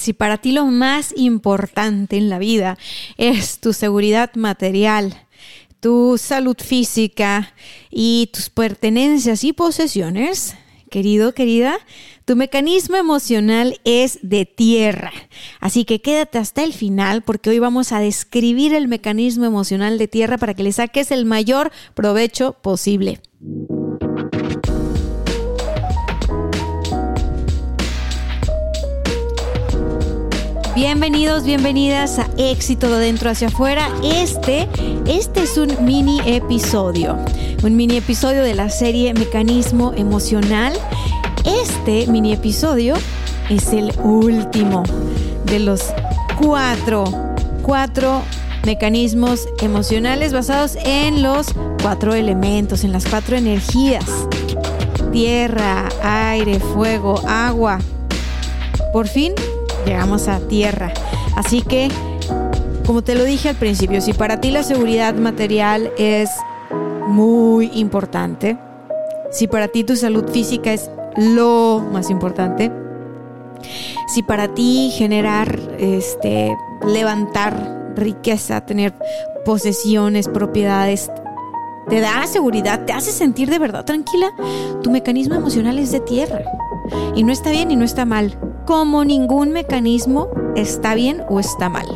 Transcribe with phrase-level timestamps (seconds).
[0.00, 2.78] Si para ti lo más importante en la vida
[3.18, 5.26] es tu seguridad material,
[5.80, 7.52] tu salud física
[7.90, 10.56] y tus pertenencias y posesiones,
[10.90, 11.78] querido, querida,
[12.24, 15.12] tu mecanismo emocional es de tierra.
[15.60, 20.08] Así que quédate hasta el final porque hoy vamos a describir el mecanismo emocional de
[20.08, 23.20] tierra para que le saques el mayor provecho posible.
[30.80, 33.90] Bienvenidos, bienvenidas a Éxito de Dentro hacia afuera.
[34.02, 34.66] Este,
[35.06, 37.18] este es un mini episodio,
[37.62, 40.72] un mini episodio de la serie Mecanismo Emocional.
[41.44, 42.94] Este mini episodio
[43.50, 44.82] es el último
[45.44, 45.92] de los
[46.42, 47.04] cuatro,
[47.60, 48.22] cuatro
[48.64, 51.48] mecanismos emocionales basados en los
[51.82, 54.06] cuatro elementos, en las cuatro energías.
[55.12, 57.80] Tierra, aire, fuego, agua.
[58.94, 59.34] Por fin
[59.84, 60.92] llegamos a tierra.
[61.36, 61.88] Así que,
[62.86, 66.30] como te lo dije al principio, si para ti la seguridad material es
[67.06, 68.58] muy importante,
[69.30, 72.72] si para ti tu salud física es lo más importante,
[74.08, 78.94] si para ti generar, este, levantar riqueza, tener
[79.44, 81.10] posesiones, propiedades,
[81.88, 84.32] te da seguridad, te hace sentir de verdad tranquila,
[84.82, 86.42] tu mecanismo emocional es de tierra.
[87.14, 88.38] Y no está bien y no está mal
[88.70, 91.88] como ningún mecanismo está bien o está mal.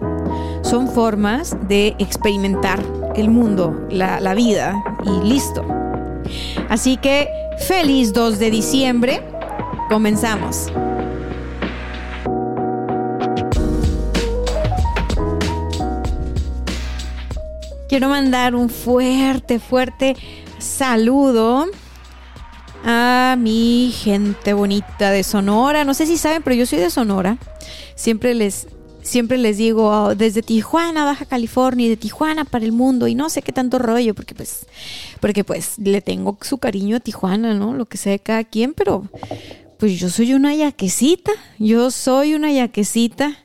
[0.63, 2.83] Son formas de experimentar
[3.15, 5.65] el mundo, la, vida y listo.
[6.69, 7.29] Así que
[7.61, 9.23] feliz 2 de diciembre.
[9.89, 10.73] Comenzamos.
[17.89, 20.17] Quiero mandar un fuerte, fuerte
[20.59, 21.69] saludo
[22.85, 25.85] a mi gente bonita de Sonora.
[25.85, 27.39] No sé si saben, pero yo soy de Sonora.
[27.95, 28.69] Siempre les,
[29.03, 33.15] siempre les digo oh, desde Tijuana, Baja California, y de Tijuana para el mundo y
[33.15, 34.67] no sé qué tanto rollo, porque pues,
[35.21, 37.73] porque pues le tengo su cariño a Tijuana, ¿no?
[37.75, 39.09] Lo que sea de cada quien, pero
[39.79, 43.44] pues yo soy una yaquecita, yo soy una yaquecita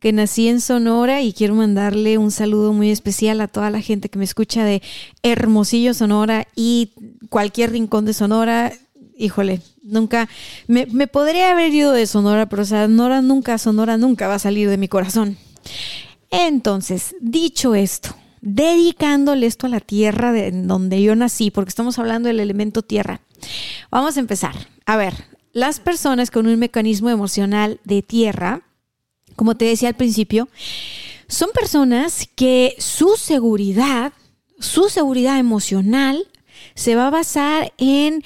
[0.00, 4.08] que nací en Sonora y quiero mandarle un saludo muy especial a toda la gente
[4.08, 4.82] que me escucha de
[5.22, 6.92] Hermosillo, Sonora y
[7.28, 8.72] cualquier rincón de Sonora.
[9.16, 10.28] Híjole, nunca,
[10.66, 14.76] me, podría haber ido de Sonora, pero Sonora nunca, Sonora nunca va a salir de
[14.76, 15.36] mi corazón.
[16.30, 22.28] Entonces, dicho esto, dedicándole esto a la tierra de donde yo nací, porque estamos hablando
[22.28, 23.20] del elemento tierra,
[23.90, 24.54] vamos a empezar.
[24.86, 25.14] A ver,
[25.52, 28.62] las personas con un mecanismo emocional de tierra,
[29.38, 30.48] como te decía al principio,
[31.28, 34.12] son personas que su seguridad,
[34.58, 36.26] su seguridad emocional
[36.74, 38.24] se va a basar en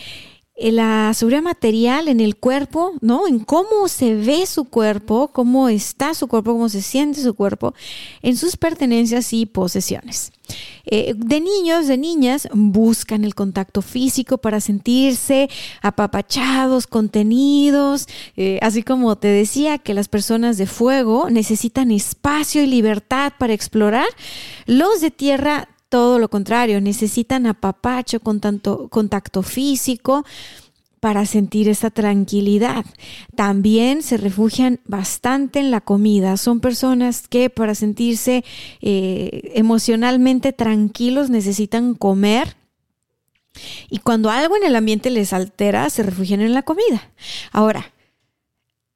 [0.71, 3.27] la seguridad material en el cuerpo, ¿no?
[3.27, 7.75] En cómo se ve su cuerpo, cómo está su cuerpo, cómo se siente su cuerpo,
[8.23, 10.31] en sus pertenencias y posesiones.
[10.84, 15.49] Eh, de niños, de niñas, buscan el contacto físico para sentirse
[15.81, 18.06] apapachados, contenidos,
[18.37, 23.53] eh, así como te decía que las personas de fuego necesitan espacio y libertad para
[23.53, 24.06] explorar,
[24.67, 30.25] los de tierra todo lo contrario, necesitan apapacho con tanto contacto físico,
[31.00, 32.86] para sentir esa tranquilidad.
[33.34, 36.38] También se refugian bastante en la comida.
[36.38, 38.42] Son personas que para sentirse
[38.80, 42.56] eh, emocionalmente tranquilos necesitan comer.
[43.91, 47.10] Y cuando algo en el ambiente les altera, se refugian en la comida.
[47.50, 47.92] Ahora,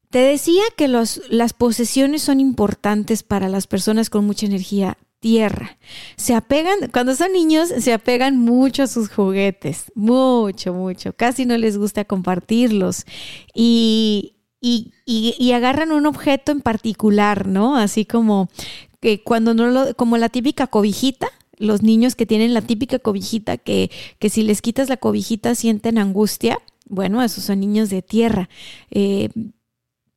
[0.08, 4.96] te decía que las posesiones son importantes para las personas con mucha energía
[5.26, 5.76] tierra.
[6.14, 11.14] Se apegan, cuando son niños, se apegan mucho a sus juguetes, mucho, mucho.
[11.14, 13.05] Casi no les gusta compartirlos.
[13.52, 17.76] Y, y, agarran un objeto en particular, ¿no?
[17.76, 18.49] Así como
[19.00, 21.26] que cuando no lo, como la típica cobijita,
[21.56, 23.90] los niños que tienen la típica cobijita, que,
[24.20, 26.61] que si les quitas la cobijita sienten angustia.
[26.88, 28.49] Bueno, esos son niños de tierra.
[28.93, 29.31] Eh,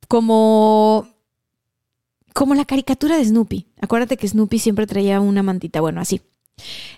[0.07, 1.07] como
[2.33, 3.67] como la caricatura de Snoopy.
[3.81, 6.21] Acuérdate que Snoopy siempre traía una mantita, bueno, así.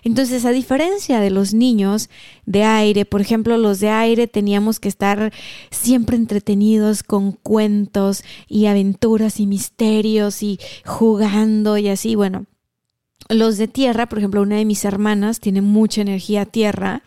[0.02, 2.10] Entonces, a diferencia de los niños
[2.46, 5.32] de aire, por ejemplo, los de aire teníamos que estar
[5.70, 12.46] siempre entretenidos con cuentos y aventuras y misterios y jugando y así, bueno.
[13.28, 17.02] Los de tierra, por ejemplo, una de mis hermanas tiene mucha energía tierra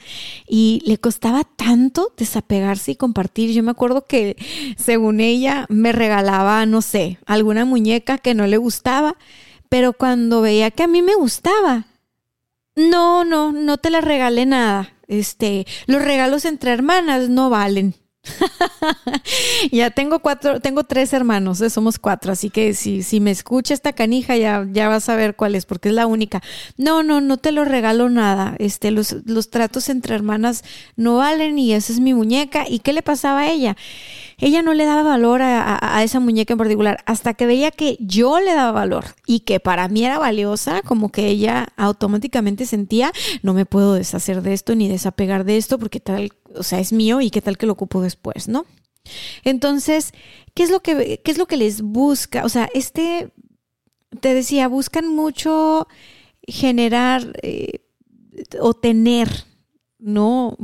[0.47, 3.51] y le costaba tanto desapegarse y compartir.
[3.51, 4.35] Yo me acuerdo que,
[4.77, 9.17] según ella, me regalaba, no sé, alguna muñeca que no le gustaba,
[9.69, 11.85] pero cuando veía que a mí me gustaba,
[12.75, 14.93] no, no, no te la regalé nada.
[15.07, 17.95] Este, los regalos entre hermanas no valen.
[19.71, 23.73] ya tengo cuatro, tengo tres hermanos, eh, somos cuatro, así que si, si me escucha
[23.73, 26.41] esta canija ya, ya vas a ver cuál es, porque es la única.
[26.77, 28.55] No, no, no te lo regalo nada.
[28.59, 30.63] Este, los, los tratos entre hermanas
[30.95, 32.65] no valen y esa es mi muñeca.
[32.67, 33.75] ¿Y qué le pasaba a ella?
[34.37, 38.39] ella no le daba valor a, esa muñeca en particular hasta que veía que yo
[38.39, 43.11] le daba valor y que para mí era valiosa, como que ella automáticamente sentía,
[43.43, 46.93] no me puedo deshacer de esto ni desapegar de esto porque tal, o sea, es
[46.93, 48.65] mío y qué tal que lo ocupo después, ¿no?
[49.43, 50.13] Entonces,
[50.53, 52.43] ¿qué es lo que, qué es lo que les busca?
[52.43, 53.31] O sea, este,
[54.19, 55.87] te decía, buscan mucho
[56.47, 57.81] generar eh,
[58.59, 59.29] o tener,
[59.99, 60.57] ¿no?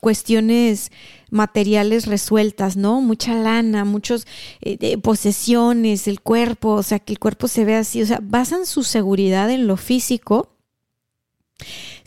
[0.00, 0.90] cuestiones
[1.30, 3.00] materiales resueltas, ¿no?
[3.00, 4.26] Mucha lana, muchas
[4.60, 8.66] eh, posesiones, el cuerpo, o sea, que el cuerpo se ve así, o sea, basan
[8.66, 10.54] su seguridad en lo físico.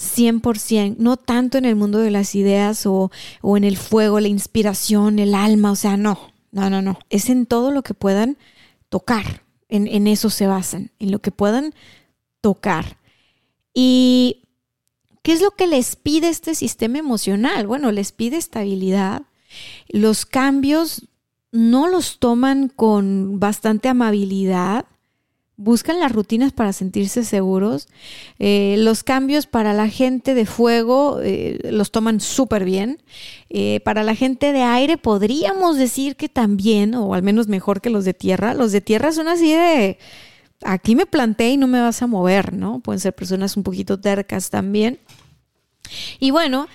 [0.01, 3.11] 100%, no tanto en el mundo de las ideas o,
[3.41, 6.19] o en el fuego, la inspiración, el alma, o sea, no,
[6.51, 8.37] no, no, no, es en todo lo que puedan
[8.89, 11.73] tocar, en, en eso se basan, en lo que puedan
[12.41, 12.97] tocar.
[13.73, 14.41] Y
[15.23, 17.67] ¿Qué es lo que les pide este sistema emocional?
[17.67, 19.23] Bueno, les pide estabilidad.
[19.87, 21.07] Los cambios
[21.51, 24.85] no los toman con bastante amabilidad.
[25.63, 27.87] Buscan las rutinas para sentirse seguros.
[28.39, 33.03] Eh, los cambios para la gente de fuego eh, los toman súper bien.
[33.51, 37.91] Eh, para la gente de aire podríamos decir que también, o al menos mejor que
[37.91, 38.55] los de tierra.
[38.55, 39.99] Los de tierra son así de,
[40.63, 42.79] aquí me planté y no me vas a mover, ¿no?
[42.79, 44.97] Pueden ser personas un poquito tercas también.
[46.19, 46.67] Y bueno,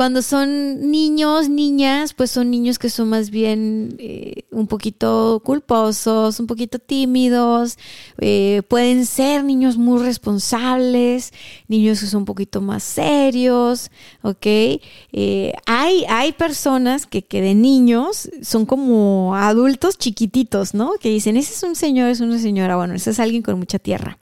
[0.00, 6.40] cuando son niños, niñas, pues son niños que son más bien eh, un poquito culposos,
[6.40, 7.76] un poquito tímidos,
[8.18, 11.34] eh, pueden ser niños muy responsables,
[11.68, 13.90] niños que son un poquito más serios,
[14.22, 14.46] ¿ok?
[14.46, 20.92] Eh, hay, hay personas que, que de niños son como adultos chiquititos, ¿no?
[20.98, 23.78] Que dicen, ese es un señor, es una señora, bueno, ese es alguien con mucha
[23.78, 24.18] tierra.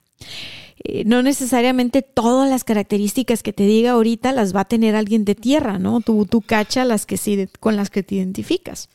[0.85, 5.25] Eh, no necesariamente todas las características que te diga ahorita las va a tener alguien
[5.25, 6.01] de tierra, ¿no?
[6.01, 8.89] Tú, tú cacha las que sí, con las que te identificas.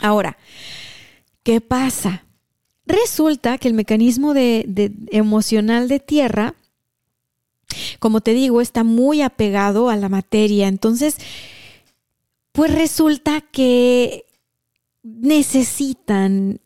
[0.00, 0.36] Ahora,
[1.42, 2.24] ¿qué pasa?
[2.86, 6.54] Resulta que el mecanismo de, emocional de tierra,
[7.98, 10.68] como te digo, está muy apegado a la materia.
[10.68, 11.16] Entonces,
[12.52, 14.24] pues resulta que
[15.02, 16.60] necesitan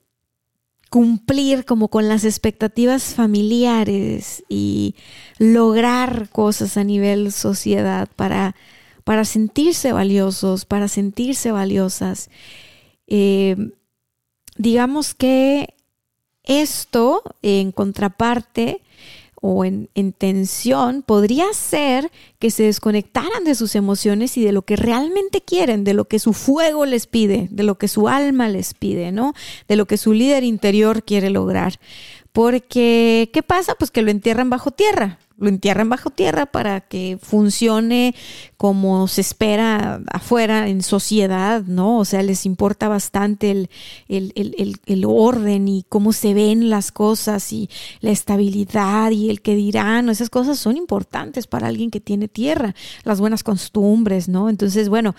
[0.94, 4.94] cumplir como con las expectativas familiares y
[5.38, 8.54] lograr cosas a nivel sociedad para,
[9.02, 12.30] para sentirse valiosos, para sentirse valiosas.
[13.08, 13.56] Eh,
[14.56, 15.74] digamos que
[16.44, 18.80] esto, en contraparte,
[19.46, 24.74] o en, tensión, podría ser que se desconectaran de sus emociones y de lo que
[24.74, 28.72] realmente quieren, de lo que su fuego les pide, de lo que su alma les
[28.72, 29.34] pide, ¿no?
[29.68, 31.78] De lo que su líder interior quiere lograr.
[32.34, 33.74] Porque, ¿qué pasa?
[33.76, 38.14] Pues que lo entierran bajo tierra lo entierran bajo tierra para que funcione
[38.56, 41.98] como se espera afuera en sociedad, ¿no?
[41.98, 43.68] O sea, les importa bastante el,
[44.08, 47.68] el, orden y cómo se ven las cosas y
[48.00, 52.74] la estabilidad y el que dirán, esas cosas son importantes para alguien que tiene tierra,
[53.02, 54.48] las buenas costumbres, ¿no?
[54.48, 55.16] Entonces, bueno,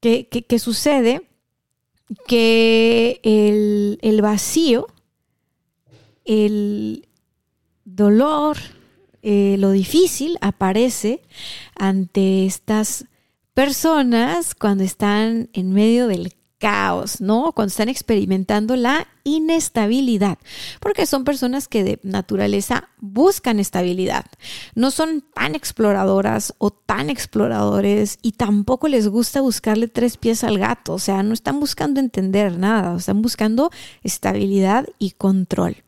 [0.00, 1.22] ¿qué, qué, sucede?
[2.26, 4.86] Que el, el vacío,
[6.24, 7.08] el
[7.84, 8.56] dolor,
[9.22, 11.22] eh, lo difícil aparece
[11.76, 13.06] ante estas
[13.54, 17.52] personas cuando están en medio del caos, ¿no?
[17.52, 20.38] Cuando están experimentando la inestabilidad,
[20.78, 24.26] porque son personas que de naturaleza buscan estabilidad,
[24.74, 30.58] no son tan exploradoras o tan exploradores y tampoco les gusta buscarle tres pies al
[30.58, 33.70] gato, o sea, no están buscando entender nada, están buscando
[34.02, 35.82] estabilidad y control.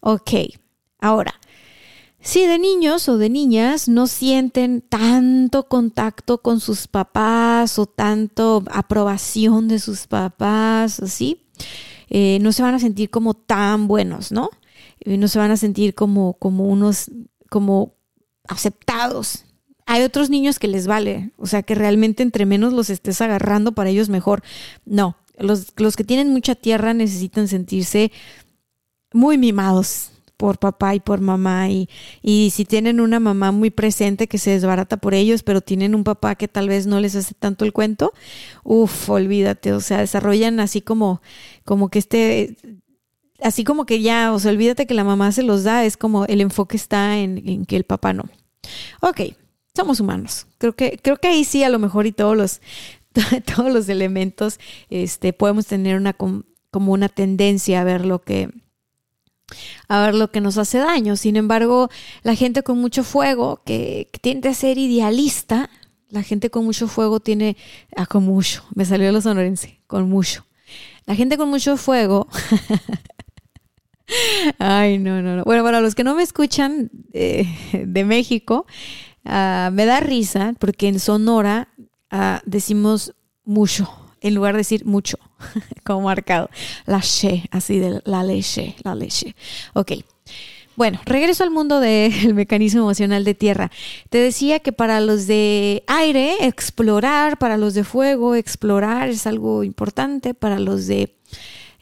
[0.00, 0.30] Ok,
[1.00, 1.32] Ahora,
[2.20, 8.64] si de niños o de niñas no sienten tanto contacto con sus papás o tanto
[8.70, 11.46] aprobación de sus papás, así,
[12.10, 14.50] eh, no se van a sentir como tan buenos, ¿no?
[15.04, 17.10] no se van a sentir como, como unos,
[17.48, 17.94] como
[18.48, 19.44] aceptados.
[19.86, 23.72] Hay otros niños que les vale, o sea, que realmente entre menos los estés agarrando
[23.72, 24.42] para ellos mejor.
[24.84, 28.10] No, los, los que tienen mucha tierra necesitan sentirse
[29.12, 31.90] muy mimados, por papá y por mamá y,
[32.22, 36.04] y si tienen una mamá muy presente que se desbarata por ellos, pero tienen un
[36.04, 38.14] papá que tal vez no les hace tanto el cuento,
[38.62, 41.20] uff, olvídate, o sea, desarrollan así como,
[41.64, 42.56] como que este,
[43.42, 46.24] así como que ya, o sea, olvídate que la mamá se los da, es como
[46.26, 48.24] el enfoque está en, en que el papá no.
[49.00, 49.20] Ok,
[49.74, 50.46] somos humanos.
[50.58, 52.60] Creo que, creo que ahí sí a lo mejor y todos los,
[53.56, 58.50] todos los elementos, este, podemos tener una como una tendencia a ver lo que
[59.88, 61.16] a ver lo que nos hace daño.
[61.16, 61.90] Sin embargo,
[62.22, 65.70] la gente con mucho fuego, que, tiende a ser idealista,
[66.10, 67.56] la gente con mucho fuego tiene,
[67.96, 70.46] ah, con mucho, me salió lo sonorense, con mucho.
[71.06, 72.28] La gente con mucho fuego,
[74.58, 75.44] ay, no, no, no.
[75.44, 78.66] Bueno, para los que no me escuchan eh, de México,
[79.24, 81.68] ah, me da risa porque en Sonora
[82.10, 83.14] ah, decimos
[83.44, 85.18] mucho en lugar de decir mucho,
[85.84, 86.50] como marcado.
[86.86, 89.34] La she, así de la leche, la leche.
[89.74, 89.92] Ok.
[90.78, 93.72] Bueno, regreso al mundo del mecanismo emocional de tierra.
[94.10, 99.64] Te decía que para los de aire, explorar, para los de fuego, explorar es algo
[99.64, 101.16] importante, para los de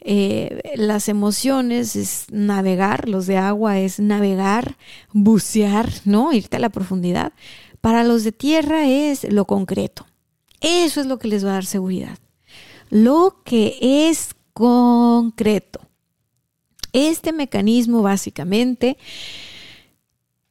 [0.01, 4.77] eh, las emociones es navegar, los de agua es navegar,
[5.13, 6.33] bucear, ¿no?
[6.33, 7.33] Irte a la profundidad.
[7.81, 10.07] Para los de tierra es lo concreto.
[10.59, 12.17] Eso es lo que les va a dar seguridad
[12.89, 15.81] lo que es concreto.
[16.93, 18.97] Este mecanismo básicamente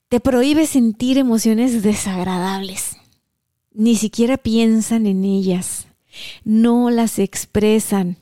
[0.09, 2.97] te prohíbe sentir emociones desagradables.
[3.73, 5.87] Ni siquiera piensan en ellas.
[6.45, 8.19] No las expresan.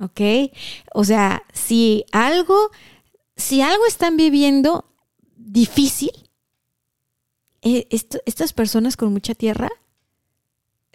[0.00, 0.20] ¿Ok?
[0.94, 2.70] O sea, si algo,
[3.36, 4.84] si algo están viviendo
[5.36, 6.12] difícil,
[7.62, 9.70] eh, estas personas con mucha tierra,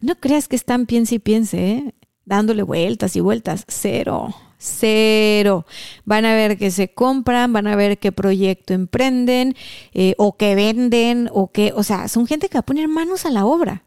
[0.01, 1.93] no creas que están piense y piense, ¿eh?
[2.25, 3.65] Dándole vueltas y vueltas.
[3.67, 5.65] Cero, cero.
[6.05, 9.55] Van a ver que se compran, van a ver qué proyecto emprenden
[9.93, 13.25] eh, o que venden o que, o sea, son gente que va a poner manos
[13.25, 13.83] a la obra.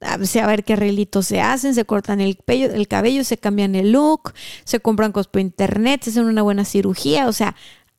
[0.00, 0.16] A
[0.46, 4.32] ver qué arreglitos se hacen, se cortan el, el cabello, se cambian el look,
[4.64, 7.54] se compran cosas por internet, se hacen una buena cirugía, o sea,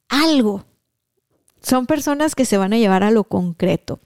[0.09, 0.65] algo.
[1.61, 4.01] Son personas que se van a llevar a lo concreto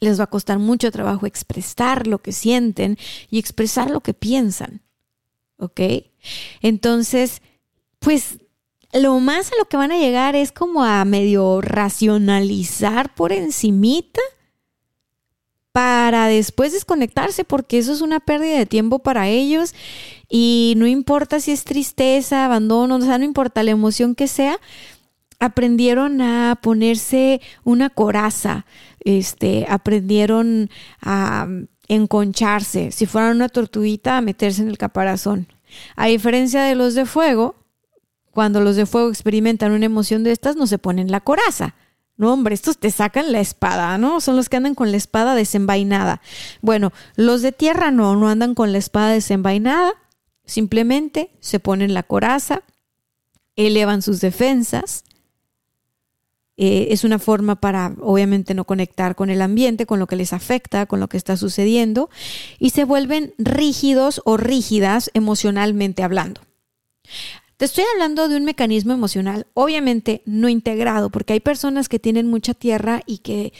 [0.00, 2.98] les va a costar mucho trabajo expresar lo que sienten
[3.30, 4.82] y expresar lo que piensan.
[5.58, 5.80] ¿Ok?
[6.62, 7.42] Entonces,
[7.98, 8.38] pues
[8.92, 14.20] lo más a lo que van a llegar es como a medio racionalizar por encimita
[15.72, 19.74] para después desconectarse porque eso es una pérdida de tiempo para ellos
[20.28, 24.58] y no importa si es tristeza, abandono, o sea, no importa la emoción que sea,
[25.38, 28.66] aprendieron a ponerse una coraza,
[29.04, 31.46] este, aprendieron a
[31.88, 35.48] enconcharse, si fueran una tortuguita, a meterse en el caparazón.
[35.96, 37.56] A diferencia de los de fuego,
[38.30, 41.74] cuando los de fuego experimentan una emoción de estas, no se ponen la coraza.
[42.16, 44.20] No, hombre, estos te sacan la espada, ¿no?
[44.20, 46.20] Son los que andan con la espada desenvainada.
[46.60, 49.94] Bueno, los de tierra no, no andan con la espada desenvainada.
[50.44, 52.62] Simplemente se ponen la coraza,
[53.56, 55.04] elevan sus defensas,
[56.62, 60.34] eh, es una forma para, obviamente, no conectar con el ambiente, con lo que les
[60.34, 62.10] afecta, con lo que está sucediendo,
[62.58, 66.42] y se vuelven rígidos o rígidas emocionalmente hablando.
[67.56, 72.26] Te estoy hablando de un mecanismo emocional, obviamente no integrado, porque hay personas que tienen
[72.26, 73.54] mucha tierra y que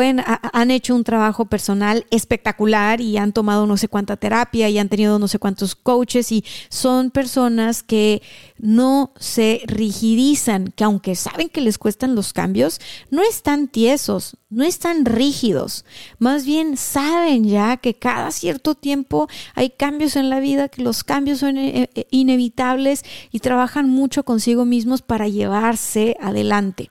[0.00, 4.88] han hecho un trabajo personal espectacular y han tomado no sé cuánta terapia y han
[4.88, 8.22] tenido no sé cuántos coaches y son personas que
[8.58, 14.64] no se rigidizan, que aunque saben que les cuestan los cambios, no están tiesos, no
[14.64, 15.84] están rígidos,
[16.18, 21.04] más bien saben ya que cada cierto tiempo hay cambios en la vida, que los
[21.04, 26.90] cambios son eh, eh, inevitables y trabajan mucho consigo mismos para llevarse adelante.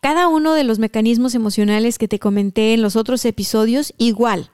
[0.00, 4.50] Cada uno de los mecanismos emocionales que te comenté en los otros episodios, igual.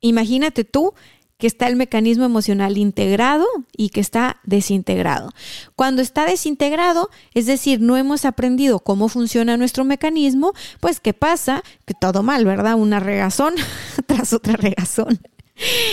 [0.00, 0.94] Imagínate tú
[1.38, 5.30] que está el mecanismo emocional integrado y que está desintegrado.
[5.74, 11.62] Cuando está desintegrado, es decir, no hemos aprendido cómo funciona nuestro mecanismo, pues ¿qué pasa?
[11.84, 12.76] Que todo mal, ¿verdad?
[12.76, 13.54] Una regazón
[14.06, 15.20] tras otra regazón.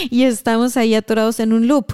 [0.10, 1.94] Y estamos ahí atorados en un loop.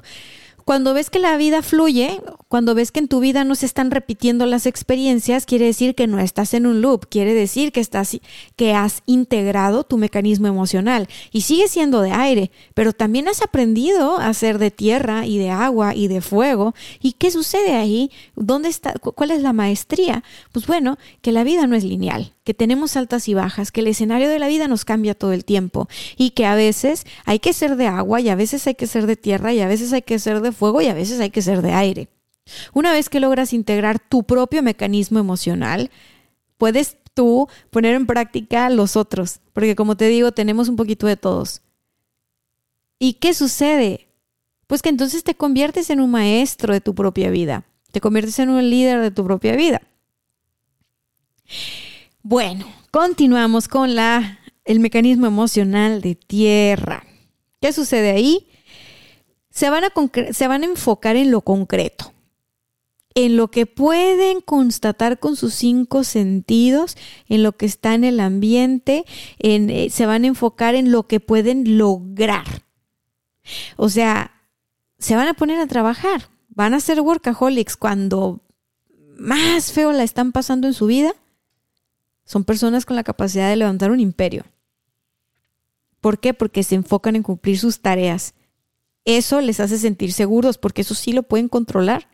[0.68, 3.90] Cuando ves que la vida fluye, cuando ves que en tu vida no se están
[3.90, 8.18] repitiendo las experiencias, quiere decir que no estás en un loop, quiere decir que estás
[8.58, 14.18] que has integrado tu mecanismo emocional y sigue siendo de aire, pero también has aprendido
[14.18, 16.76] a ser de tierra y de agua y de fuego.
[17.02, 18.12] ¿Y qué sucede ahí?
[18.36, 20.26] ¿Dónde está cuál es la maestría?
[20.52, 23.88] Pues bueno, que la vida no es lineal, que tenemos altas y bajas, que el
[23.88, 27.52] escenario de la vida nos cambia todo el tiempo y que a veces hay que
[27.52, 30.02] ser de agua y a veces hay que ser de tierra y a veces hay
[30.02, 32.08] que ser de fuego y a veces hay que ser de aire.
[32.72, 35.92] Una vez que logras integrar tu propio mecanismo emocional,
[36.58, 41.18] puedes tú poner en práctica los otros, porque como te digo, tenemos un poquito de
[41.18, 41.64] todos.
[42.98, 44.08] ¿Y qué sucede?
[44.68, 48.48] Pues que entonces te conviertes en un maestro de tu propia vida, te conviertes en
[48.48, 49.82] un líder de tu propia vida.
[52.30, 57.06] Bueno, continuamos con la, el mecanismo emocional de tierra.
[57.62, 58.50] ¿Qué sucede ahí?
[59.50, 59.94] se van, a
[60.34, 62.12] se van a enfocar en lo concreto,
[63.16, 66.98] en lo que pueden constatar con sus cinco sentidos,
[67.30, 69.06] en lo que está en el ambiente,
[69.40, 72.66] en, eh, se van a enfocar en lo que pueden lograr.
[73.78, 74.34] O sea,
[75.00, 78.42] se van a poner a trabajar, van a ser workaholics cuando
[79.18, 81.16] más feo la están pasando en su vida.
[82.28, 84.46] Son personas con la capacidad de levantar un imperio.
[86.00, 86.36] ¿Por qué?
[86.36, 88.36] Porque se enfocan en cumplir sus tareas
[89.08, 92.10] eso les hace sentir seguros porque eso sí lo pueden controlar.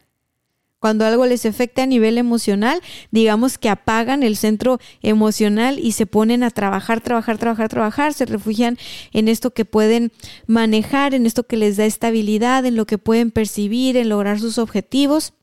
[0.77, 6.05] Cuando algo les afecta a nivel emocional, digamos que apagan el centro emocional y se
[6.05, 8.77] ponen a trabajar, trabajar, trabajar, trabajar, se refugian
[9.12, 10.12] en esto que pueden
[10.46, 14.60] manejar, en esto que les da estabilidad, en lo que pueden percibir, en lograr sus
[14.60, 15.34] objetivos.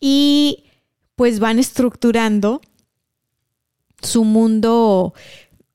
[0.00, 0.67] Y
[1.18, 2.60] pues van estructurando
[4.00, 5.14] su mundo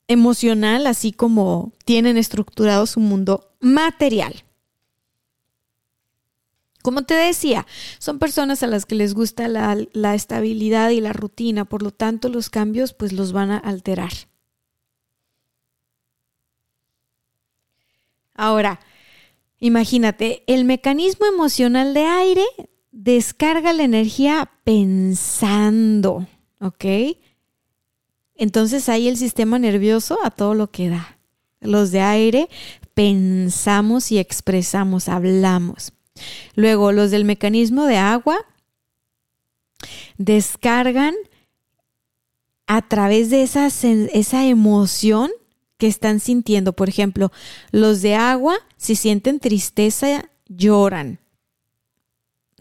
[0.08, 4.42] emocional, así como tienen estructurado su mundo material.
[6.80, 7.66] Como te decía,
[7.98, 11.90] son personas a las que les gusta la, la, estabilidad y la rutina, por lo
[11.90, 14.12] tanto los cambios pues los van a alterar.
[18.32, 18.80] Ahora,
[19.58, 22.46] imagínate, el mecanismo emocional de aire
[22.94, 26.26] descarga la energía pensando,
[26.60, 26.84] ¿ok?
[28.36, 31.18] Entonces ahí el sistema nervioso a todo lo que da.
[31.60, 32.48] Los de aire
[32.94, 35.92] pensamos y expresamos, hablamos.
[36.54, 38.38] Luego los del mecanismo de agua
[40.16, 41.14] descargan
[42.66, 45.32] a través de esa, esa emoción
[45.78, 46.72] que están sintiendo.
[46.74, 47.32] Por ejemplo,
[47.72, 51.18] los de agua, si sienten tristeza, lloran.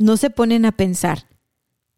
[0.04, 1.30] No se ponen a pensar.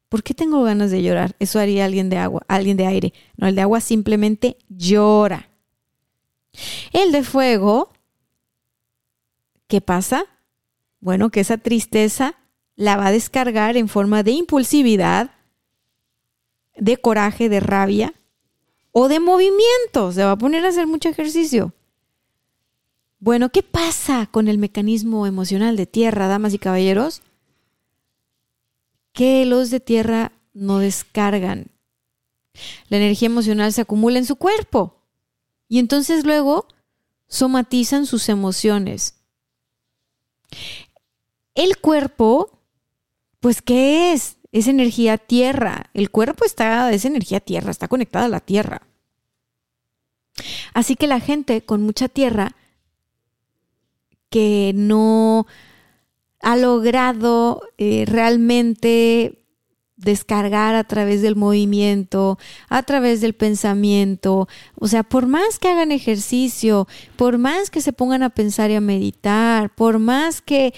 [0.09, 1.35] ¿Por qué tengo ganas de llorar?
[1.39, 3.13] Eso haría alguien de agua, alguien de aire.
[3.35, 5.49] No, el de agua simplemente llora.
[6.93, 7.91] El de fuego,
[9.67, 10.25] ¿qué pasa?
[10.99, 12.35] Bueno, que esa tristeza
[12.75, 15.31] la va a descargar en forma de impulsividad,
[16.77, 18.13] de coraje, de rabia
[18.91, 20.11] o de movimiento.
[20.11, 21.73] Se va a poner a hacer mucho ejercicio.
[23.17, 27.23] Bueno, ¿qué pasa con el mecanismo emocional de tierra, damas y caballeros?
[29.15, 31.71] Que los de tierra no descargan.
[32.89, 35.01] La energía emocional se acumula en su cuerpo
[35.67, 36.67] y entonces luego
[37.27, 39.15] somatizan sus emociones.
[41.55, 42.59] El cuerpo,
[43.39, 44.37] pues, ¿qué es?
[44.51, 45.89] Es energía tierra.
[45.93, 48.81] El cuerpo está, es energía tierra, está conectada a la tierra.
[50.73, 52.53] Así que la gente con mucha tierra
[54.29, 55.47] que no
[56.45, 59.43] ha logrado eh, realmente
[59.97, 62.37] descargar a través del movimiento,
[62.69, 64.47] a través del pensamiento.
[64.75, 68.75] O sea, por más que hagan ejercicio, por más que se pongan a pensar y
[68.75, 70.73] a meditar, por más que...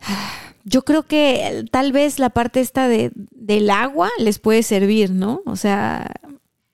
[0.64, 5.40] Yo creo que tal vez la parte esta de, del agua les puede servir, ¿no?
[5.46, 6.12] O sea,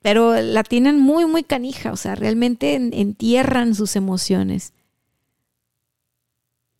[0.01, 4.73] pero la tienen muy, muy canija, o sea, realmente entierran sus emociones.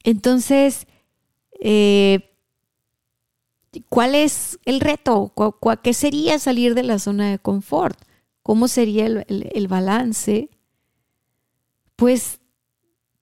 [0.03, 0.87] Entonces,
[1.67, 2.19] eh,
[3.89, 5.33] ¿cuál es el reto?
[5.81, 7.99] ¿Qué sería salir de la zona de confort?
[8.43, 10.51] ¿Cómo sería el, balance?
[11.95, 12.39] Pues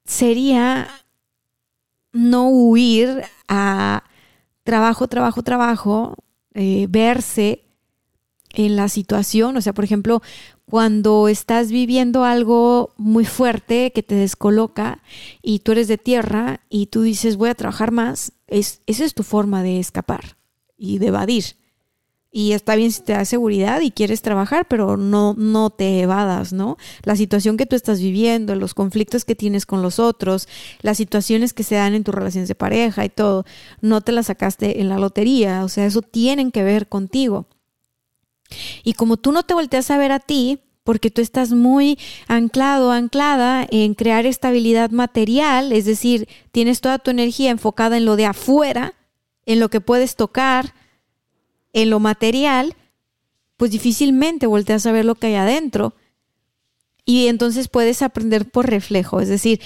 [0.03, 0.89] sería
[2.11, 4.03] no huir a
[4.63, 6.17] trabajo, trabajo, trabajo,
[6.53, 7.63] eh, verse
[8.49, 9.55] en la situación.
[9.55, 10.21] O sea, por ejemplo,
[10.73, 15.03] cuando estás viviendo algo muy fuerte que te descoloca
[15.43, 19.13] y tú eres de tierra y tú dices voy a trabajar más, es, esa es
[19.13, 20.35] tu forma de escapar
[20.75, 21.43] y de evadir.
[22.31, 26.53] Y está bien si te da seguridad y quieres trabajar, pero no, no te evadas,
[26.53, 26.77] ¿no?
[27.03, 30.47] La situación que tú estás viviendo, los conflictos que tienes con los otros,
[30.81, 33.45] las situaciones que se dan en tus relaciones de pareja y todo,
[33.81, 37.45] no te las sacaste en la lotería, o sea, eso tienen que ver contigo.
[38.83, 42.91] Y como tú no te volteas a ver a ti, porque tú estás muy anclado,
[42.91, 48.25] anclada en crear estabilidad material, es decir, tienes toda tu energía enfocada en lo de
[48.25, 48.93] afuera,
[49.45, 50.73] en lo que puedes tocar,
[51.71, 52.75] en lo material,
[53.57, 55.93] pues difícilmente volteas a ver lo que hay adentro.
[57.05, 59.59] Y entonces puedes aprender por reflejo, es decir,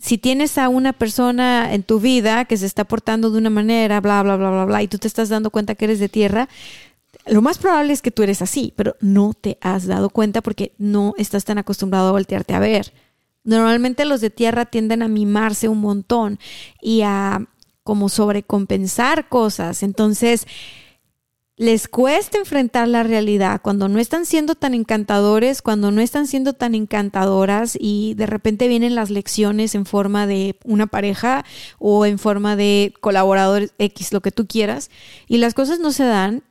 [0.00, 4.00] si tienes a una persona en tu vida que se está portando de una manera,
[4.00, 6.48] bla, bla, bla, bla, bla, y tú te estás dando cuenta que eres de tierra,
[7.26, 10.74] lo más probable es que tú eres así, pero no te has dado cuenta porque
[10.78, 12.92] no estás tan acostumbrado a voltearte a ver.
[13.44, 16.38] Normalmente los de tierra tienden a mimarse un montón
[16.80, 17.46] y a
[17.82, 19.82] como sobrecompensar cosas.
[19.82, 20.46] Entonces,
[21.60, 26.54] les cuesta enfrentar la realidad cuando no están siendo tan encantadores, cuando no están siendo
[26.54, 31.44] tan encantadoras y de repente vienen las lecciones en forma de una pareja
[31.78, 34.90] o en forma de colaboradores X, lo que tú quieras,
[35.28, 36.44] y las cosas no se dan.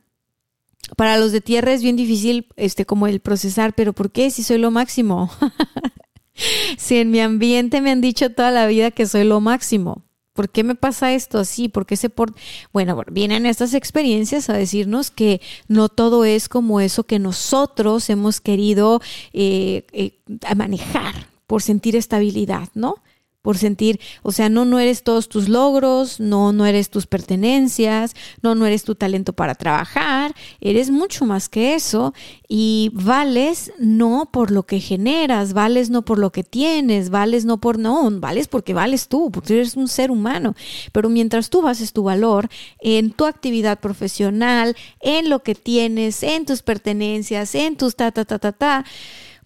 [0.96, 4.42] Para los de tierra es bien difícil este como el procesar, pero ¿por qué si
[4.42, 5.30] soy lo máximo?
[6.78, 10.04] si en mi ambiente me han dicho toda la vida que soy lo máximo.
[10.32, 11.68] ¿Por qué me pasa esto así?
[11.68, 12.34] ¿Por qué se por...
[12.72, 18.40] Bueno, vienen estas experiencias a decirnos que no todo es como eso que nosotros hemos
[18.40, 19.00] querido
[19.32, 20.20] eh, eh,
[20.56, 23.02] manejar por sentir estabilidad, ¿no?
[23.42, 28.14] Por sentir, o sea, no, no eres todos tus logros, no, no eres tus pertenencias,
[28.42, 32.12] no, no eres tu talento para trabajar, eres mucho más que eso
[32.48, 37.58] y vales no por lo que generas, vales no por lo que tienes, vales no
[37.58, 40.54] por, no, vales porque vales tú, porque eres un ser humano,
[40.92, 42.48] pero mientras tú bases tu valor
[42.80, 48.26] en tu actividad profesional, en lo que tienes, en tus pertenencias, en tus ta, ta,
[48.26, 48.84] ta, ta, ta,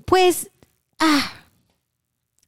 [0.04, 0.50] pues,
[0.98, 1.43] ah,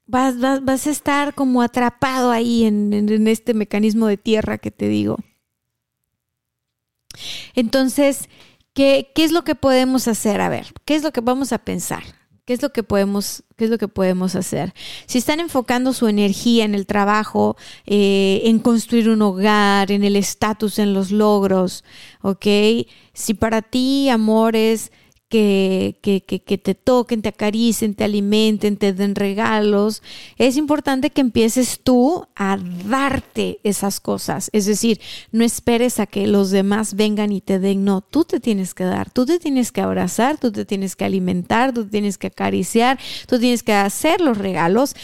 [0.07, 4.88] vas, vas, a estar como atrapado ahí en, en, este mecanismo de tierra que te
[4.88, 5.19] digo.
[7.55, 8.29] Entonces,
[8.73, 10.40] ¿qué, ¿qué, es lo que podemos hacer?
[10.40, 12.03] A ver, ¿qué es lo que vamos a pensar?
[12.47, 14.73] ¿Qué es lo que podemos, qué es lo que podemos hacer?
[15.07, 20.14] Si están enfocando su energía en el trabajo, eh, en construir un hogar, en el
[20.14, 21.83] estatus, en los logros,
[22.23, 22.47] ¿ok?
[23.14, 24.92] Si para ti, amor, es
[25.29, 30.03] que, que, que, te toquen, te acaricien, te alimenten, te den regalos,
[30.37, 32.59] es importante que empieces tú a
[32.89, 34.51] darte esas cosas.
[34.53, 35.01] Es decir,
[35.33, 38.85] no esperes a que los demás vengan y te den, no, tú te tienes que
[38.85, 42.99] dar, tú te tienes que abrazar, tú te tienes que alimentar, tú tienes que acariciar,
[43.27, 44.95] tú tienes que hacer los regalos.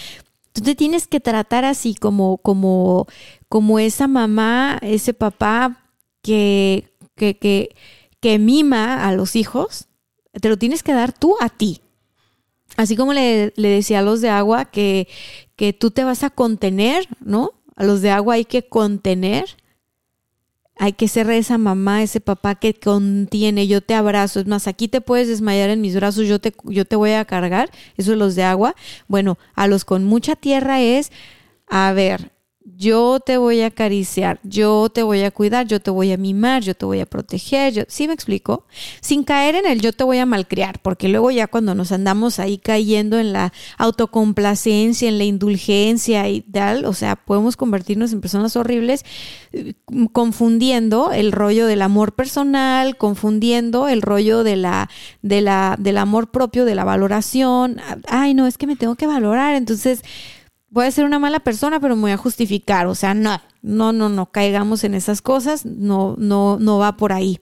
[0.53, 3.07] Tú te tienes que tratar así como, como,
[3.49, 5.89] como esa mamá, ese papá
[6.23, 7.75] que, que, que,
[8.21, 9.89] que mima a los hijos,
[10.41, 11.83] te lo tienes que dar tú a ti.
[12.77, 15.09] Así como le, decía a los de agua que,
[15.57, 17.53] que tú te vas a contener, ¿no?
[17.77, 19.45] A los de agua hay que contener.
[20.77, 24.41] Hay que ser esa mamá, ese papá que contiene, yo te abrazo.
[24.41, 27.25] Es más, aquí te puedes desmayar en mis brazos, yo te, yo te voy a
[27.27, 27.71] cargar.
[27.97, 28.75] Eso es los de agua.
[29.07, 31.13] Bueno, a los con mucha tierra es,
[31.69, 32.32] a ver,
[32.65, 36.63] yo te voy a acariciar, yo te voy a cuidar, yo te voy a mimar,
[36.63, 38.67] yo te voy a proteger, yo, ¿sí me explico?
[39.01, 42.39] Sin caer en el yo te voy a malcriar, porque luego ya cuando nos andamos
[42.39, 48.21] ahí cayendo en la autocomplacencia, en la indulgencia y tal, o sea, podemos convertirnos en
[48.21, 49.05] personas horribles
[49.53, 49.75] eh,
[50.13, 54.89] confundiendo el rollo del amor personal, confundiendo el rollo de la,
[55.23, 57.79] de la, del amor propio, de la valoración.
[58.09, 60.03] Ay, no, es que me tengo que valorar, entonces
[60.73, 62.87] voy a ser una mala persona, pero me voy a justificar.
[62.87, 67.13] O sea, no, no, no, no caigamos en esas cosas, no, no, no va por
[67.13, 67.41] ahí.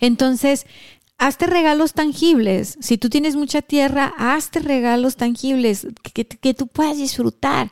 [0.00, 0.66] Entonces,
[1.16, 2.76] hazte regalos tangibles.
[2.80, 7.70] Si tú tienes mucha tierra, hazte regalos tangibles que, que tú puedas disfrutar.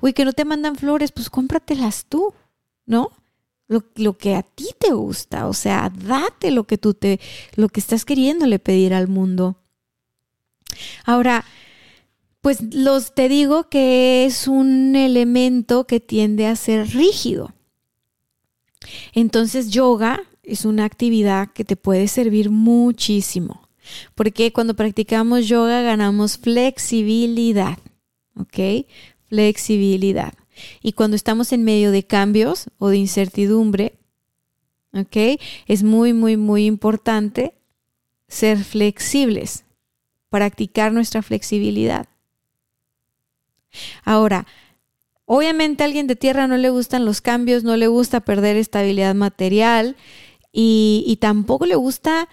[0.00, 2.34] Uy, que no te mandan flores, pues cómpratelas tú,
[2.84, 3.12] ¿no?
[3.68, 7.18] Lo, lo, que a ti te gusta, o sea, date lo que tú te,
[7.56, 9.56] lo que estás queriéndole pedir al mundo.
[11.04, 11.44] Ahora,
[12.46, 17.52] pues los te digo que es un elemento que tiende a ser rígido.
[19.14, 23.68] Entonces yoga es una actividad que te puede servir muchísimo,
[24.14, 27.78] porque cuando practicamos yoga ganamos flexibilidad,
[28.36, 28.86] ¿ok?
[29.28, 30.32] Flexibilidad.
[30.80, 33.98] Y cuando estamos en medio de cambios o de incertidumbre,
[34.92, 35.40] ¿ok?
[35.66, 37.54] Es muy, muy, muy importante
[38.28, 39.64] ser flexibles,
[40.30, 42.06] practicar nuestra flexibilidad.
[44.04, 44.46] Ahora,
[45.24, 49.14] obviamente a alguien de tierra no le gustan los cambios, no le gusta perder estabilidad
[49.14, 49.96] material
[50.52, 52.28] y, tampoco le gusta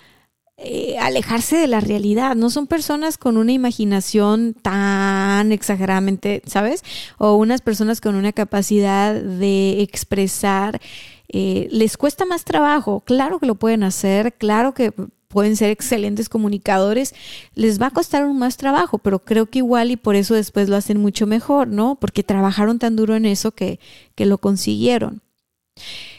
[0.55, 2.35] eh, alejarse de la realidad.
[2.35, 6.83] No son personas con una imaginación tan exageradamente, ¿sabes?
[7.17, 10.79] O unas personas con una capacidad de expresar.
[11.27, 13.01] Eh, les cuesta más trabajo.
[13.01, 14.93] Claro que lo pueden hacer, claro que
[15.33, 17.15] pueden ser excelentes comunicadores,
[17.55, 20.69] les va a costar aún más trabajo, pero creo que igual y por eso después
[20.69, 21.95] lo hacen mucho mejor, ¿no?
[21.95, 23.79] Porque trabajaron tan duro en eso que,
[24.13, 25.23] que lo consiguieron.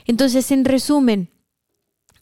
[0.05, 1.29] Entonces, en resumen,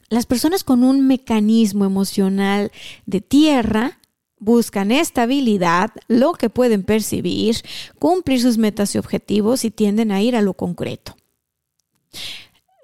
[0.09, 2.71] las personas con un mecanismo emocional
[3.07, 3.97] de tierra
[4.37, 7.55] buscan estabilidad, lo que pueden percibir,
[7.97, 11.15] cumplir sus metas y objetivos y tienden a ir a lo concreto.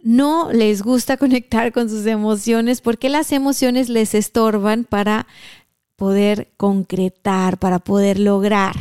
[0.01, 5.27] No les gusta conectar con sus emociones porque las emociones les estorban para
[5.95, 8.75] poder concretar, para poder lograr.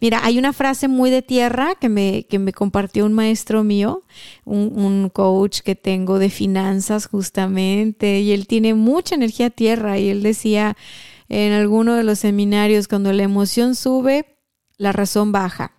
[0.00, 4.02] Mira, hay una frase muy de tierra que me, que me compartió un maestro mío,
[4.44, 10.08] un, un, coach que tengo de finanzas justamente, y él tiene mucha energía tierra y
[10.08, 10.76] él decía
[11.28, 14.38] en alguno de los seminarios, cuando la emoción sube,
[14.78, 15.77] la razón baja.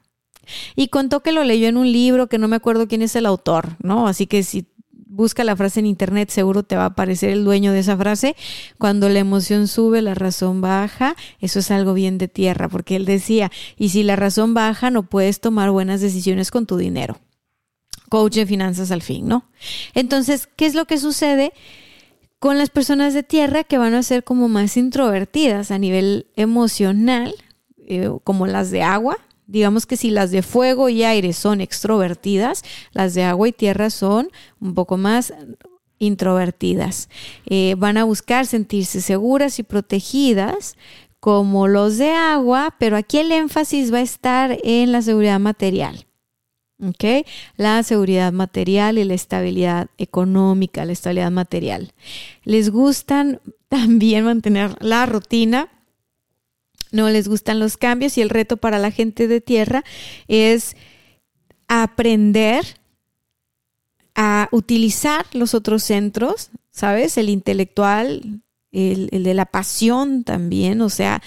[0.76, 3.26] Y contó que lo leyó en un libro que no me acuerdo quién es el
[3.26, 4.08] autor, ¿no?
[4.08, 7.72] Así que si busca la frase en internet, seguro te va a aparecer el dueño
[7.72, 8.36] de esa frase.
[8.78, 11.16] Cuando la emoción sube, la razón baja.
[11.40, 15.04] Eso es algo bien de tierra, porque él decía, y si la razón baja, no
[15.04, 17.18] puedes tomar buenas decisiones con tu dinero.
[18.08, 19.46] Coach de finanzas al fin, ¿no?
[19.94, 21.54] Entonces, ¿qué es lo que sucede?
[22.40, 27.36] con las personas de tierra que van a ser como más introvertidas a nivel emocional,
[27.86, 29.18] eh, como las de agua,
[29.50, 33.90] Digamos que si las de fuego y aire son extrovertidas, las de agua y tierra
[33.90, 34.30] son
[34.62, 35.34] un poco más
[35.98, 37.10] introvertidas.
[37.48, 40.78] Eh, van a buscar sentirse seguras y protegidas
[41.20, 46.06] como los de agua, pero aquí el énfasis va a estar en la seguridad material.
[46.84, 47.26] ¿ok?
[47.58, 51.94] La seguridad material y la estabilidad económica, la estabilidad material.
[52.44, 55.70] Les gustan también mantener la rutina
[56.92, 59.84] no les gustan los cambios y el reto para la gente de tierra
[60.28, 60.76] es
[61.68, 62.80] aprender
[64.16, 67.18] a utilizar los otros centros, ¿sabes?
[67.18, 71.22] El intelectual, el, de la pasión también, o sea,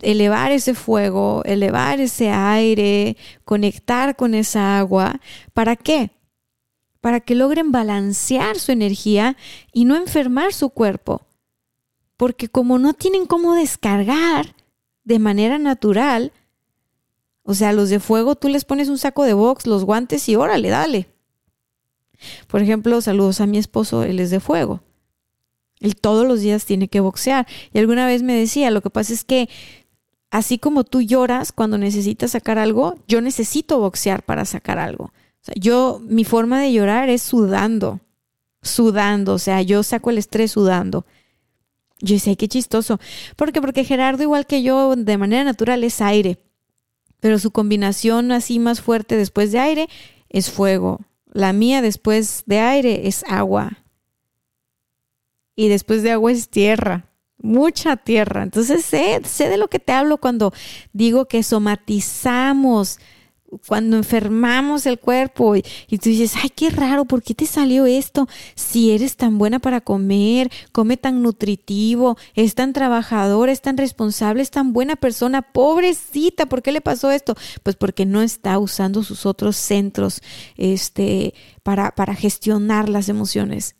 [0.00, 5.20] elevar ese fuego, elevar ese aire, conectar con esa agua.
[5.52, 6.12] ¿Para qué?
[7.00, 9.36] Para que logren balancear su energía
[9.72, 11.26] y no enfermar su cuerpo.
[12.16, 14.54] Porque como no tienen cómo descargar,
[15.08, 16.32] de manera natural.
[17.42, 20.36] O sea, los de fuego tú les pones un saco de box, los guantes y
[20.36, 21.08] órale, dale.
[22.46, 24.82] Por ejemplo, saludos a mi esposo, él es de fuego.
[25.80, 27.46] Él todos los días tiene que boxear.
[27.72, 29.48] Y alguna vez me decía, lo que pasa es que
[30.30, 35.04] así como tú lloras cuando necesitas sacar algo, yo necesito boxear para sacar algo.
[35.04, 38.00] O sea, yo, mi forma de llorar es sudando,
[38.60, 41.06] sudando, o sea, yo saco el estrés sudando.
[42.00, 43.00] Yo decía, qué chistoso.
[43.36, 43.60] ¿Por qué?
[43.60, 46.38] Porque Gerardo, igual que yo, de manera natural es aire.
[47.20, 49.88] Pero su combinación así más fuerte después de aire
[50.28, 51.00] es fuego.
[51.32, 53.78] La mía después de aire es agua.
[55.56, 57.06] Y después de agua es tierra.
[57.38, 58.44] Mucha tierra.
[58.44, 60.52] Entonces sé, sé de lo que te hablo cuando
[60.92, 62.98] digo que somatizamos
[63.66, 68.28] cuando enfermamos el cuerpo y, tú dices, ay, qué raro, ¿por qué te salió esto?
[68.54, 74.42] Si eres tan buena para comer, come tan nutritivo, es tan trabajador, es tan responsable,
[74.42, 77.36] es tan buena persona, pobrecita, ¿por qué le pasó esto?
[77.62, 80.20] Pues porque no está usando sus otros centros
[80.56, 83.76] este, para, para gestionar las emociones.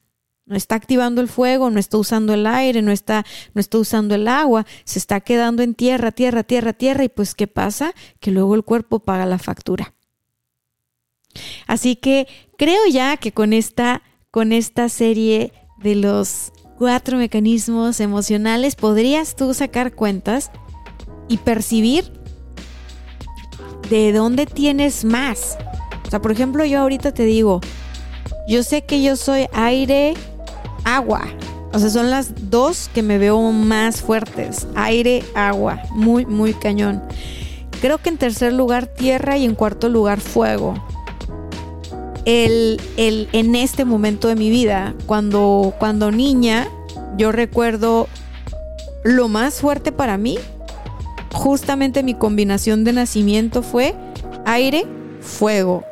[0.48, 4.14] No está activando el fuego, no está usando el aire, no está, no está usando
[4.14, 7.04] el agua, se está quedando en tierra, tierra, tierra, tierra.
[7.04, 7.92] Y pues, ¿qué pasa?
[8.18, 9.94] Que luego el cuerpo paga la factura.
[11.66, 18.74] Así que creo ya que con esta, con esta serie de los cuatro mecanismos emocionales
[18.74, 20.50] podrías tú sacar cuentas
[21.28, 22.12] y percibir
[23.90, 25.58] de dónde tienes más.
[26.06, 27.60] O sea, por ejemplo, yo ahorita te digo,
[28.48, 30.14] yo sé que yo soy aire,
[30.84, 31.22] agua.
[31.72, 34.66] O sea, son las dos que me veo más fuertes.
[34.74, 35.82] Aire, agua.
[35.90, 37.02] Muy, muy cañón.
[37.80, 40.74] Creo que en tercer lugar tierra y en cuarto lugar fuego.
[42.24, 46.68] El, el, en este momento de mi vida, cuando, cuando niña,
[47.16, 48.08] yo recuerdo
[49.04, 50.38] lo más fuerte para mí,
[51.32, 53.94] justamente mi combinación de nacimiento fue
[54.44, 54.84] aire,
[55.20, 55.84] fuego.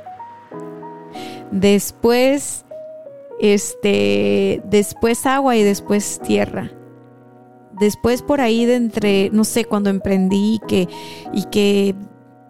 [1.50, 2.65] Después
[3.40, 6.70] este, después agua y después tierra.
[7.78, 10.88] Después por ahí de entre, no sé, cuando emprendí que,
[11.32, 11.94] y que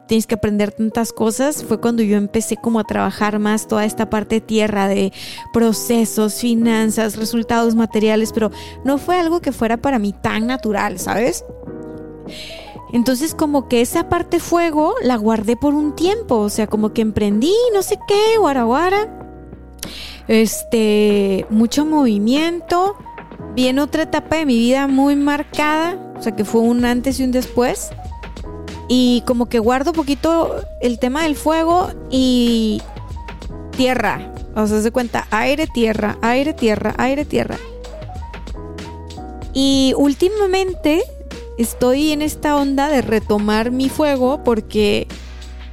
[0.06, 4.08] tienes que aprender tantas cosas, fue cuando yo empecé como a trabajar más toda esta
[4.08, 5.12] parte tierra de
[5.52, 8.50] procesos, finanzas, resultados materiales, pero
[8.84, 11.44] no fue algo que fuera para mí tan natural, ¿sabes?
[12.92, 17.02] Entonces como que esa parte fuego la guardé por un tiempo, o sea, como que
[17.02, 19.12] emprendí, no sé qué, guaraguara.
[20.28, 22.96] Este, mucho movimiento.
[23.54, 27.24] Viene otra etapa de mi vida muy marcada, o sea, que fue un antes y
[27.24, 27.90] un después.
[28.88, 32.82] Y como que guardo poquito el tema del fuego y
[33.76, 34.32] tierra.
[34.54, 37.56] O sea, se cuenta aire, tierra, aire, tierra, aire, tierra.
[39.52, 41.02] Y últimamente
[41.58, 45.08] estoy en esta onda de retomar mi fuego porque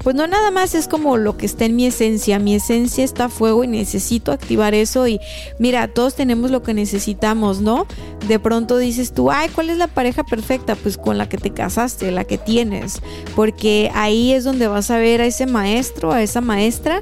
[0.04, 3.26] pues no nada más es como lo que está en mi esencia, mi esencia está
[3.26, 5.20] a fuego y necesito activar eso y
[5.60, 7.88] mira, todos tenemos lo que necesitamos, ¿no?
[8.28, 10.76] De pronto dices tú, ay, ¿cuál es la pareja perfecta?
[10.76, 13.02] Pues con la que te casaste, la que tienes,
[13.36, 17.02] porque ahí es donde vas a ver a ese maestro, a esa maestra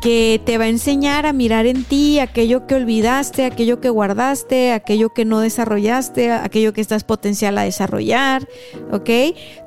[0.00, 4.72] que te va a enseñar a mirar en ti aquello que olvidaste, aquello que guardaste,
[4.72, 8.48] aquello que no desarrollaste, aquello que estás potencial a desarrollar,
[8.92, 9.10] ¿ok?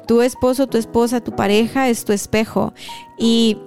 [0.07, 2.73] Tu esposo, tu esposa, tu pareja es tu espejo.
[3.19, 3.57] Y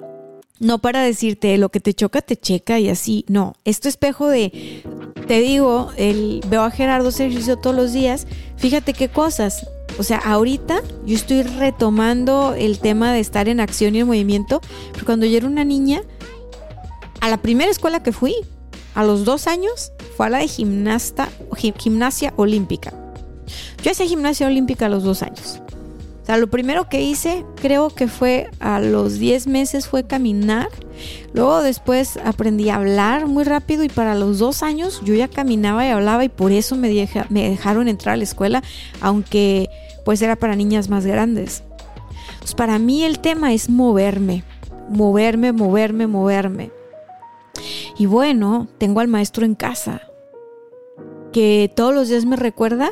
[0.59, 4.83] no para decirte lo que te choca, te checa y así, no, es espejo de,
[5.27, 8.27] te digo, el, veo a Gerardo hacer ejercicio todos los días,
[8.57, 13.95] fíjate qué cosas, o sea, ahorita yo estoy retomando el tema de estar en acción
[13.95, 14.61] y en movimiento,
[14.93, 16.03] pero cuando yo era una niña,
[17.27, 18.37] a la primera escuela que fui,
[18.95, 21.29] a los dos años, fue a la de gimnasta,
[21.77, 22.95] gimnasia olímpica.
[23.83, 25.61] Yo hacía gimnasia olímpica a los dos años.
[26.23, 30.69] O sea, lo primero que hice, creo que fue a los 10 meses, fue caminar.
[31.35, 35.85] Luego después aprendí a hablar muy rápido y para los dos años yo ya caminaba
[35.85, 38.63] y hablaba y por eso me, me dejaron entrar a la escuela,
[39.01, 39.69] aunque
[40.05, 41.65] pues era para niñas más grandes.
[42.39, 44.45] Pues para mí el tema es moverme,
[44.89, 46.71] moverme, moverme, moverme.
[47.99, 50.03] Y bueno, tengo al maestro en casa,
[51.33, 52.91] que todos los días me recuerda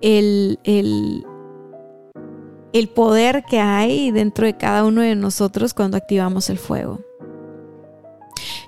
[0.00, 1.26] el, el,
[2.72, 7.00] el poder que hay dentro de cada uno de nosotros cuando activamos el fuego.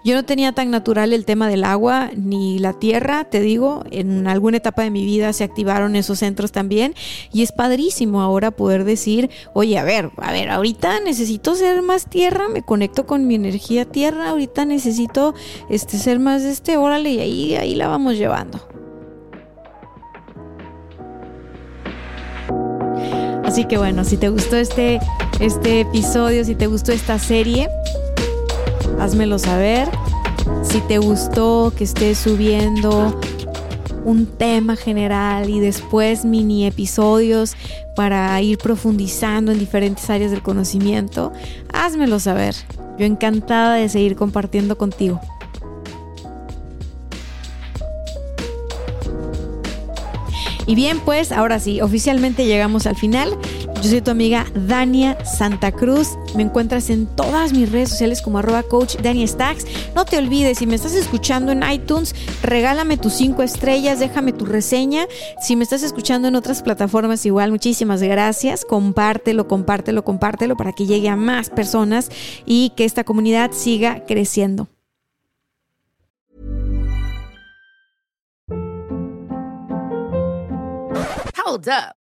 [0.03, 4.27] Yo no tenía tan natural el tema del agua ni la tierra, te digo, en
[4.27, 6.95] alguna etapa de mi vida se activaron esos centros también
[7.33, 12.07] y es padrísimo ahora poder decir, oye, a ver, a ver, ahorita necesito ser más
[12.07, 15.35] tierra, me conecto con mi energía tierra, ahorita necesito
[15.69, 18.67] este, ser más este, órale, y ahí, ahí la vamos llevando.
[23.45, 25.01] Así que bueno, si te gustó este,
[25.41, 27.69] este episodio, si te gustó esta serie,
[29.01, 29.89] házmelo saber.
[30.63, 33.19] Si te gustó que esté subiendo
[34.05, 37.55] un tema general y después mini episodios
[37.97, 41.33] para ir profundizando en diferentes áreas del conocimiento,
[41.73, 42.55] házmelo saber.
[42.99, 45.21] Yo encantada de seguir compartiendo contigo.
[50.67, 53.37] Y bien, pues ahora sí, oficialmente llegamos al final.
[53.83, 56.19] Yo soy tu amiga Dania Santa Cruz.
[56.37, 59.65] Me encuentras en todas mis redes sociales como arroba coach Dania Stacks.
[59.95, 64.45] No te olvides, si me estás escuchando en iTunes, regálame tus cinco estrellas, déjame tu
[64.45, 65.07] reseña.
[65.41, 68.67] Si me estás escuchando en otras plataformas, igual, muchísimas gracias.
[68.67, 72.11] Compártelo, compártelo, compártelo para que llegue a más personas
[72.45, 74.69] y que esta comunidad siga creciendo.
[81.47, 82.00] Hold up.